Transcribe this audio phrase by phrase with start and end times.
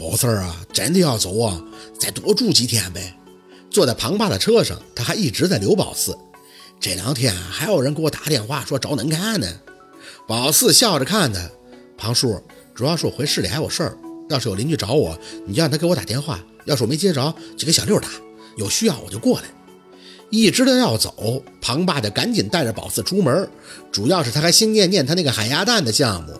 [0.00, 1.62] 宝四儿啊，真的要走啊？
[1.98, 3.14] 再多住几天呗。
[3.70, 6.16] 坐在庞爸的车上，他还一直在留宝四。
[6.80, 9.46] 这两天还有人给我打电话说找恁干呢。
[10.26, 11.50] 宝四笑着看他，
[11.98, 12.42] 庞叔，
[12.74, 13.98] 主要是我回市里还有事儿。
[14.30, 16.40] 要是有邻居找我，你就让他给我打电话。
[16.64, 18.08] 要是我没接着，就给小六打。
[18.56, 19.44] 有需要我就过来。
[20.30, 23.46] 一知道要走，庞爸就赶紧带着宝四出门。
[23.92, 26.32] 主要是他还心念念他那个海鸭蛋的项目。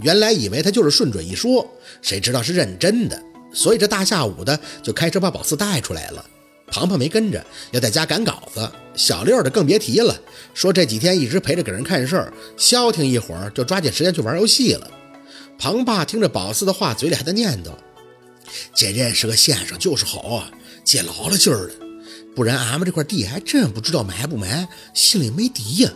[0.00, 1.66] 原来以为他就是顺嘴一说，
[2.02, 3.20] 谁知道是认真的。
[3.52, 6.24] 所以这大下午的就开车把宝四带出来了。
[6.68, 8.68] 庞庞没跟着，要在家赶稿子。
[8.94, 10.18] 小六的更别提了，
[10.52, 14.90] 说这几天一直陪着给人看事儿，消停一会儿就抓紧时间去玩游戏了。
[15.58, 17.70] 庞爸听着宝四的话，嘴里还在念叨
[18.74, 20.50] ：“这认识个先生就是好啊，
[20.84, 21.74] 借老了劲儿了。
[22.34, 25.90] 不然俺们这块地还真不知道埋不埋，心里没底呀。”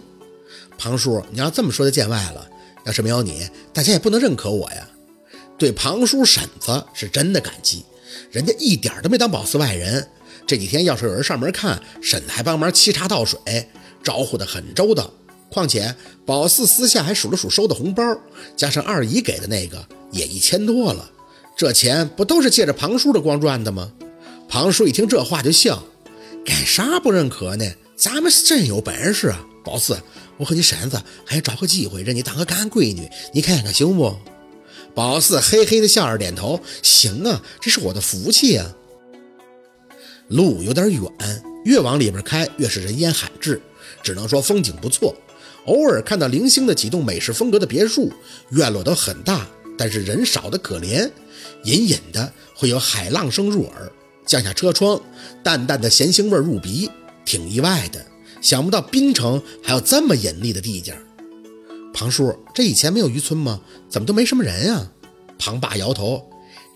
[0.78, 2.48] 庞叔，你要这么说就见外了。
[2.84, 4.88] 要是没有你，大家也不能认可我呀。
[5.58, 7.84] 对庞叔婶子是真的感激，
[8.30, 10.08] 人家一点都没当宝四外人。
[10.46, 13.68] 这几天要是有人上门看，婶子还帮忙沏茶倒水，
[14.02, 15.10] 招呼得很周到。
[15.50, 18.02] 况且宝四私下还数了数收的红包，
[18.56, 21.10] 加上二姨给的那个，也一千多了。
[21.56, 23.92] 这钱不都是借着庞叔的光赚的吗？
[24.48, 25.82] 庞叔一听这话就笑，
[26.44, 27.64] 干啥不认可呢？
[27.96, 29.44] 咱们是真有本事啊！
[29.62, 29.98] 宝四，
[30.40, 34.16] 我和你婶子还要找个机会认你当个干闺女，你看看行不？
[34.94, 38.74] 宝四嘿嘿的笑着点头，行啊，这是我的福气啊。
[40.28, 41.02] 路有点远，
[41.64, 43.60] 越往里边开越是人烟罕至，
[44.02, 45.14] 只能说风景不错。
[45.66, 48.10] 偶尔看到零星的几栋美式风格的别墅，
[48.52, 49.46] 院落都很大，
[49.76, 51.10] 但是人少的可怜，
[51.64, 53.92] 隐隐的会有海浪声入耳。
[54.24, 54.98] 降下车窗，
[55.44, 56.90] 淡淡的咸腥味入鼻，
[57.26, 58.06] 挺意外的。
[58.40, 60.96] 想不到滨城还有这么隐秘的地界。
[61.92, 63.60] 庞叔，这以前没有渔村吗？
[63.88, 64.90] 怎么都没什么人啊？
[65.38, 66.24] 庞爸摇头。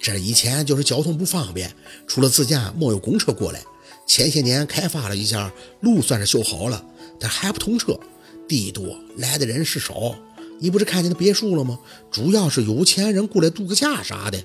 [0.00, 1.74] 这以前就是交通不方便，
[2.06, 3.62] 除了自驾，没有公车过来。
[4.06, 6.84] 前些年开发了一下，路算是修好了，
[7.19, 7.98] 但还不通车。
[8.47, 10.14] 地多，来的人是少。
[10.60, 11.78] 你不是看见那别墅了吗？
[12.10, 14.44] 主要是有钱人过来度个假啥的。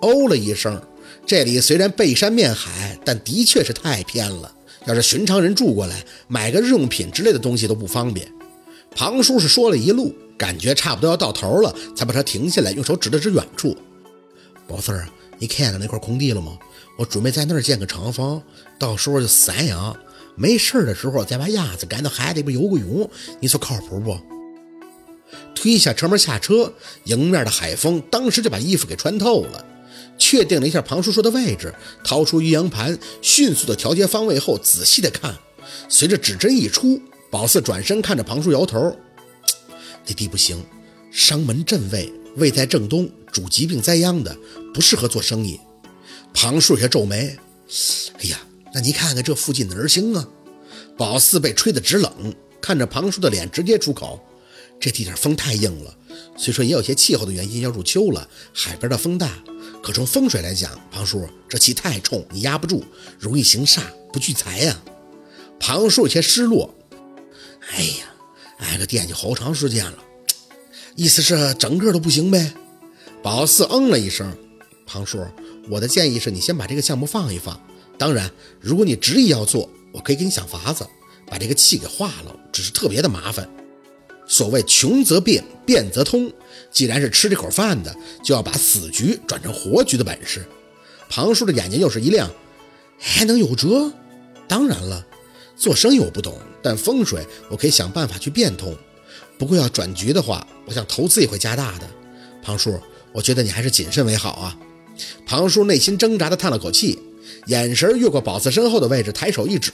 [0.00, 0.80] 哦了一声，
[1.26, 4.54] 这里虽然背山面海，但的确是太偏了。
[4.86, 8.26] 要是寻常人住过来，买个日用品之类的东西都不方便。
[8.94, 13.76] 庞叔是说了一路，感觉差不多要到头了，才把车停下来，用手指了指远处。
[14.66, 15.08] 宝四儿，
[15.38, 16.58] 你看到那块空地了吗？
[16.96, 18.42] 我准备在那儿建个厂房，
[18.78, 19.96] 到时候就散养，
[20.34, 23.08] 没事的时候再把鸭子赶到海里边游个泳，
[23.40, 24.18] 你说靠谱不？
[25.54, 26.72] 推下车门下车，
[27.04, 29.64] 迎面的海风当时就把衣服给穿透了。
[30.28, 31.74] 确定了一下庞叔说的位置，
[32.04, 35.34] 掏出阴阳盘，迅速的调节方位后，仔细的看，
[35.88, 37.00] 随着指针一出，
[37.30, 38.94] 宝四转身看着庞叔摇头
[40.04, 40.62] ：“这地不行，
[41.10, 44.36] 商门镇位。”位在正东，主疾病灾殃的，
[44.74, 45.58] 不适合做生意。
[46.34, 47.34] 庞叔也皱眉
[48.20, 48.38] ：“哎呀，
[48.74, 50.28] 那你看看这附近哪儿行啊？”
[50.98, 52.12] 宝四被吹得直冷，
[52.60, 54.20] 看着庞叔的脸，直接出口
[54.78, 55.96] ：“这地点风太硬了，
[56.36, 59.42] 虽说也有些气候的原因，要入秋了，海边的风大。
[59.82, 62.84] 可从风水来讲，庞叔这气太冲，你压不住，
[63.18, 64.80] 容易行煞，不聚财呀。”
[65.60, 66.74] 庞叔有些失落
[67.70, 68.06] ：“哎呀，
[68.58, 69.98] 挨个惦记好长时间了。”
[70.94, 72.52] 意思是整个都不行呗？
[73.22, 74.36] 宝四嗯了一声。
[74.86, 75.24] 庞叔，
[75.68, 77.60] 我的建议是你先把这个项目放一放。
[77.98, 78.30] 当然，
[78.60, 80.86] 如果你执意要做，我可以给你想法子，
[81.26, 82.34] 把这个气给化了。
[82.52, 83.48] 只是特别的麻烦。
[84.28, 86.30] 所谓穷则变，变则通。
[86.70, 90.46] 既然是吃这口饭的，就要把死局转成活局的本事。
[91.08, 92.30] 庞叔的眼睛又是一亮，
[92.98, 93.90] 还能有辙？
[94.46, 95.04] 当然了，
[95.56, 98.76] 做生意我不懂，但风水我可以想办法去变通。
[99.38, 101.88] 不过要转局的话，我想投资也会加大的。
[102.42, 102.78] 庞叔，
[103.12, 104.56] 我觉得你还是谨慎为好啊。
[105.24, 106.98] 庞叔内心挣扎的叹了口气，
[107.46, 109.72] 眼神越过宝四身后的位置，抬手一指：“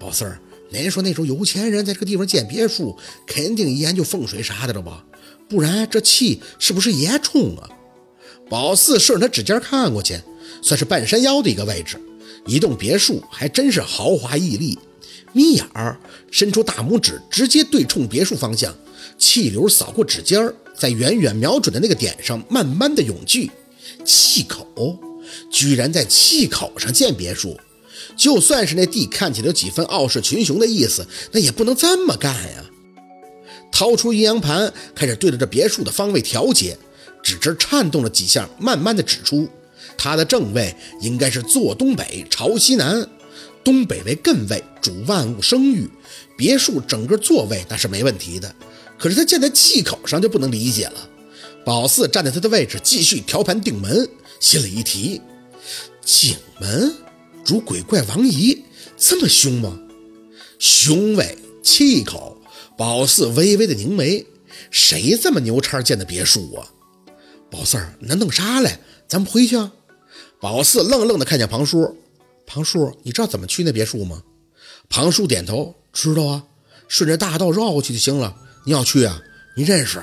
[0.00, 2.96] 宝四儿，您说那种有钱人在这个地方建别墅，
[3.26, 5.04] 肯定研究风水啥的了吧？
[5.48, 7.70] 不然这气是不是也冲啊？”
[8.50, 10.18] 宝四顺着他指尖看过去，
[10.62, 12.00] 算是半山腰的一个位置，
[12.46, 14.78] 一栋别墅还真是豪华屹立。
[15.34, 15.98] 眯眼儿，
[16.30, 18.74] 伸出大拇指，直接对冲别墅方向，
[19.18, 23.50] 气流扫过指尖儿，在远远瞄准的那个点上，慢慢的涌聚。
[24.04, 24.98] 气口，
[25.50, 27.58] 居然在气口上建别墅，
[28.16, 32.64] 就算是那地看起来有几分傲视群雄的意思，那也不能这么干呀！
[33.70, 36.76] 掏出阴阳盘，开始对着这别墅的方位调节，
[37.22, 39.48] 指针颤动了几下，慢慢的指出，
[39.96, 43.08] 它的正位应该是坐东北朝西南。
[43.64, 45.88] 东北为艮位，主万物生育，
[46.36, 48.54] 别墅整个座位那是没问题的。
[48.96, 51.08] 可是它建在气口上就不能理解了。
[51.64, 54.08] 宝四站在他的位置，继续调盘定门，
[54.40, 55.20] 心里一提：
[56.02, 56.94] 景门
[57.44, 58.64] 主鬼怪王姨
[58.96, 59.78] 这么凶吗？
[60.58, 62.36] 凶味气口。
[62.76, 64.24] 宝四微微的凝眉，
[64.70, 66.68] 谁这么牛叉建的别墅啊？
[67.50, 68.78] 宝四儿，那弄啥嘞？
[69.08, 69.72] 咱们回去啊？
[70.38, 71.96] 宝四愣愣的看见庞叔，
[72.46, 74.22] 庞叔，你知道怎么去那别墅吗？
[74.88, 76.44] 庞叔点头，知道啊，
[76.86, 78.36] 顺着大道绕过去就行了。
[78.64, 79.20] 你要去啊？
[79.56, 80.00] 你认识？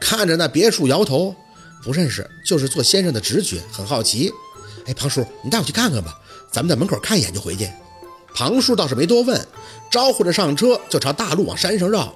[0.00, 1.34] 看着那别墅，摇头，
[1.82, 4.30] 不认识，就是做先生的直觉，很好奇。
[4.86, 6.17] 哎，庞叔，你带我去看看吧，
[6.50, 7.68] 咱们在门口看一眼就回去。
[8.34, 9.46] 庞叔倒是没多问，
[9.90, 12.14] 招呼着上车就朝大路往山上绕。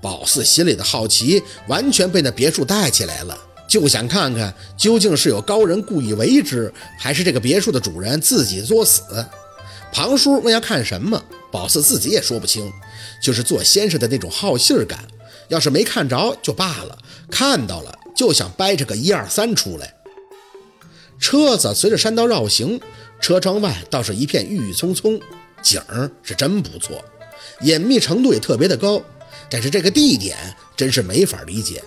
[0.00, 3.36] 宝四心里的好奇完全被那别墅带起来了。
[3.68, 9.02] 就想看看究竟是有高人故意为之，还是这个别墅的主人自己作死。
[9.92, 11.20] 庞叔问要看什么，
[11.50, 12.72] 宝四自己也说不清，
[13.20, 15.00] 就是做先生的那种好信儿感。
[15.48, 16.96] 要是没看着就罢了，
[17.30, 19.94] 看到了就想掰扯个一二三出来。
[21.18, 22.80] 车子随着山道绕行，
[23.20, 25.20] 车窗外倒是一片郁郁葱葱，
[25.62, 27.04] 景儿是真不错，
[27.62, 29.02] 隐秘程度也特别的高。
[29.50, 30.36] 但是这个地点
[30.76, 31.82] 真是没法理解。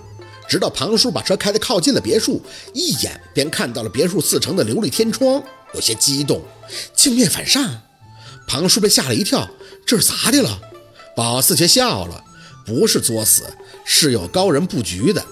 [0.47, 2.41] 直到庞叔把车开得靠近了别墅，
[2.73, 5.43] 一眼便看到了别墅四层的琉璃天窗，
[5.75, 6.41] 有些激动，
[6.95, 7.81] 镜面反上。
[8.47, 9.47] 庞叔被吓了一跳，
[9.85, 10.59] 这是咋的了？
[11.15, 12.23] 宝四却笑了，
[12.65, 13.43] 不是作死，
[13.85, 15.23] 是有高人布局的。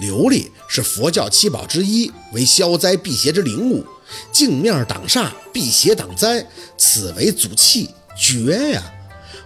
[0.00, 3.86] 琉璃是佛教七宝之一，为消灾辟邪之灵物，
[4.32, 6.46] 镜面挡煞，辟邪挡灾，
[6.76, 8.82] 此为祖气，绝呀！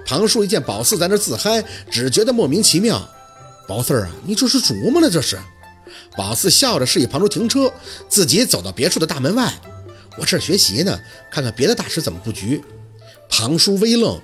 [0.07, 3.09] 庞叔一见宝四在那自嗨，只觉得莫名其妙。
[3.67, 5.11] 宝四啊，你这是琢磨了？
[5.11, 5.39] 这是？
[6.17, 7.73] 宝四笑着示意庞叔停车，
[8.09, 9.53] 自己走到别墅的大门外。
[10.17, 10.99] 我这儿学习呢，
[11.31, 12.63] 看看别的大师怎么布局。
[13.29, 14.21] 庞叔微愣，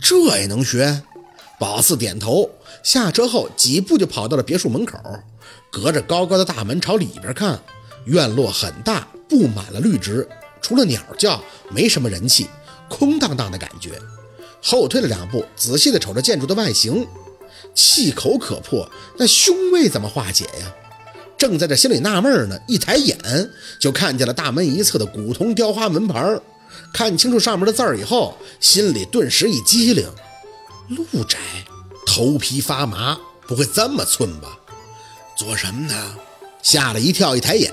[0.00, 1.02] 这也能学？
[1.58, 2.50] 宝四点头，
[2.82, 4.98] 下车后几步就跑到了别墅门口，
[5.70, 7.60] 隔着高高的大门朝里边看。
[8.06, 10.28] 院落很大，布满了绿植，
[10.60, 12.48] 除了鸟叫，没什么人气，
[12.88, 14.00] 空荡荡的感觉。
[14.62, 17.06] 后退了两步，仔细地瞅着建筑的外形。
[17.74, 18.88] 气口可破，
[19.18, 20.74] 那凶味怎么化解呀？
[21.36, 23.18] 正在这心里纳闷呢，一抬眼
[23.78, 26.40] 就看见了大门一侧的古铜雕花门牌
[26.94, 30.08] 看清楚上面的字儿以后，心里顿时一激灵。
[30.88, 31.38] 陆宅，
[32.06, 34.58] 头皮发麻，不会这么寸吧？
[35.36, 36.14] 做什么呢？
[36.66, 37.72] 吓了一跳，一抬眼，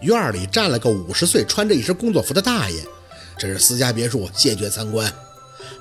[0.00, 2.82] 院里站了个五十岁、穿着一身工作服的大爷。
[3.38, 5.12] 这是私家别墅，谢绝参观。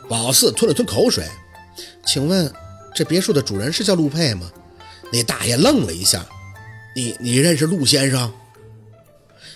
[0.08, 1.28] 宝四吞了吞口水，
[2.06, 2.54] 请问。
[2.96, 4.52] 这别墅的主人是叫陆佩吗？
[5.12, 6.24] 那大爷愣了一下，
[6.96, 8.32] 你你认识陆先生？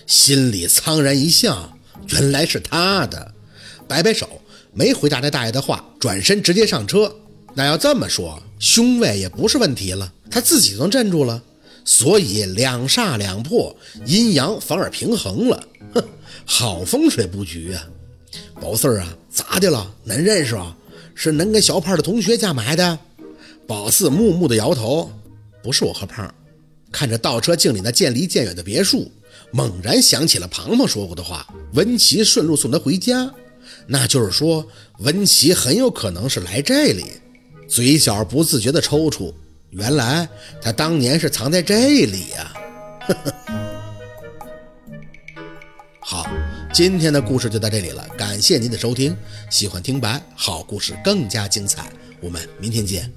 [0.08, 1.72] 心里苍然一笑，
[2.08, 3.32] 原来是他的，
[3.86, 4.42] 摆摆手，
[4.72, 7.14] 没回答那大爷的话，转身直接上车。
[7.54, 11.40] 那要这么说，兄位也不是问题了，他自己能镇住了，
[11.88, 13.74] 所以两煞两破，
[14.04, 15.66] 阴阳反而平衡了。
[15.94, 16.04] 哼，
[16.44, 17.88] 好风水布局啊！
[18.60, 19.90] 宝四儿啊，咋的了？
[20.06, 20.76] 恁认识啊？
[21.14, 22.98] 是恁跟小胖的同学家买的？
[23.66, 25.10] 宝四木木的摇头，
[25.62, 26.32] 不是我和胖。
[26.92, 29.10] 看着倒车镜里那渐离渐远的别墅，
[29.50, 33.32] 猛然想起了庞庞说过的话：文琪顺路送他回家，
[33.86, 34.68] 那就是说
[34.98, 37.06] 文琪很有可能是来这里。
[37.66, 39.32] 嘴角不自觉的抽搐，
[39.70, 40.28] 原来
[40.62, 42.52] 他当年是藏在这里呀！
[46.00, 46.26] 好，
[46.72, 49.14] 今天的故事就到这里了，感谢您的收听。
[49.50, 53.12] 喜欢听白，好故事更加精彩，我们明天见。